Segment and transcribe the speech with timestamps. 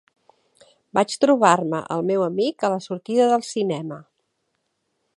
[0.99, 4.03] Vaig trobar-me el meu amic a la sortida del cinema.